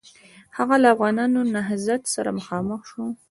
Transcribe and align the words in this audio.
هغه 0.57 0.75
له 0.83 0.87
افغانانو 0.95 1.39
نهضت 1.55 2.01
سره 2.13 2.29
مخامخ 2.39 2.79
شو. 2.89 3.03